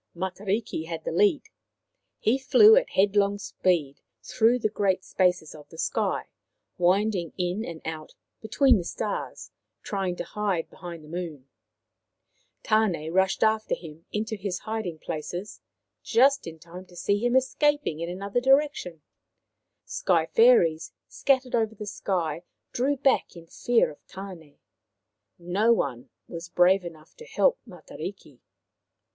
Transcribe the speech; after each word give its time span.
Matariki 0.15 0.87
had 0.87 1.03
the 1.03 1.11
lead. 1.11 1.43
He 2.17 2.39
flew 2.39 2.75
at 2.75 2.89
headlong 2.89 3.37
speed 3.37 4.01
through 4.23 4.57
the 4.57 4.67
great 4.67 5.03
spaces 5.03 5.53
of 5.53 5.69
the 5.69 5.77
sky, 5.77 6.29
winding 6.79 7.33
in 7.37 7.63
and 7.63 7.83
out 7.85 8.15
between 8.41 8.77
the 8.79 8.83
stars, 8.83 9.51
trying 9.83 10.15
to 10.15 10.23
hide 10.23 10.71
be 10.71 10.77
hind 10.77 11.03
the 11.03 11.07
moon. 11.07 11.47
Tane 12.63 13.13
rushed 13.13 13.43
after 13.43 13.75
him 13.75 14.07
into 14.11 14.35
his 14.35 14.57
hiding 14.61 14.97
places, 14.97 15.61
just 16.01 16.47
in 16.47 16.57
time 16.57 16.87
to 16.87 16.95
see 16.95 17.23
him 17.23 17.35
escaping 17.35 17.99
in 17.99 18.09
another 18.09 18.41
direction. 18.41 19.03
Sky 19.85 20.25
fairies 20.25 20.91
scattered 21.07 21.53
over 21.53 21.75
the 21.75 21.85
sky 21.85 22.41
drew 22.71 22.97
back 22.97 23.35
in 23.35 23.45
fear 23.45 23.91
of 23.91 24.03
Tan6. 24.07 24.57
No 25.37 25.71
one 25.71 26.09
was 26.27 26.49
brave 26.49 26.83
enough 26.83 27.15
to 27.17 27.25
help 27.27 27.59
Matariki. 27.67 28.39